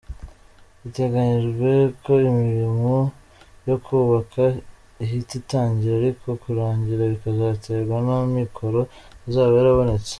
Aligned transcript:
Biteganyijwe 0.81 1.69
ko 2.03 2.13
imirimo 2.29 2.95
yo 3.67 3.75
kubaka 3.85 4.41
ihita 5.03 5.33
itangira 5.41 5.93
ariko 6.01 6.27
kurangira 6.41 7.03
bikazaterwa 7.13 7.95
n’amikoro 8.05 8.79
azaba 9.27 9.53
yarabonetse. 9.59 10.09